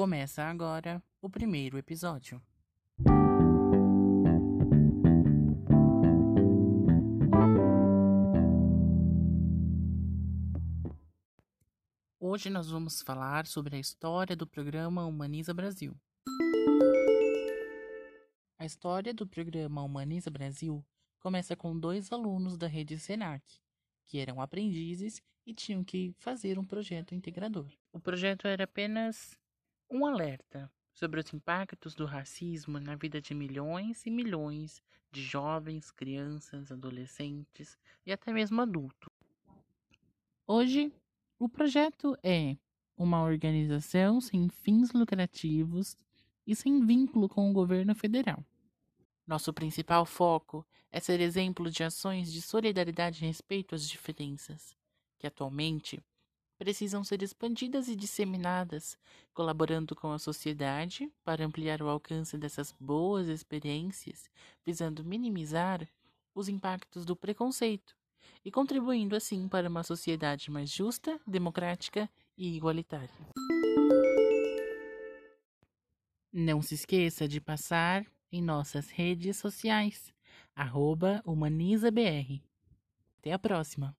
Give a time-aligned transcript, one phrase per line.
[0.00, 2.40] Começa agora o primeiro episódio.
[12.18, 15.94] Hoje nós vamos falar sobre a história do programa Humaniza Brasil.
[18.58, 20.82] A história do programa Humaniza Brasil
[21.18, 23.44] começa com dois alunos da rede Senac,
[24.06, 27.70] que eram aprendizes e tinham que fazer um projeto integrador.
[27.92, 29.38] O projeto era apenas
[29.90, 35.90] um alerta sobre os impactos do racismo na vida de milhões e milhões de jovens,
[35.90, 37.76] crianças, adolescentes
[38.06, 39.08] e até mesmo adultos.
[40.46, 40.92] Hoje,
[41.38, 42.56] o projeto é
[42.96, 45.96] uma organização sem fins lucrativos
[46.46, 48.44] e sem vínculo com o governo federal.
[49.26, 54.76] Nosso principal foco é ser exemplo de ações de solidariedade e respeito às diferenças,
[55.18, 56.00] que atualmente
[56.60, 58.98] precisam ser expandidas e disseminadas,
[59.32, 64.28] colaborando com a sociedade para ampliar o alcance dessas boas experiências,
[64.62, 65.88] visando minimizar
[66.34, 67.96] os impactos do preconceito
[68.44, 73.08] e contribuindo assim para uma sociedade mais justa, democrática e igualitária.
[76.30, 80.12] Não se esqueça de passar em nossas redes sociais,
[81.24, 82.42] humanizabr.
[83.18, 83.96] Até a próxima!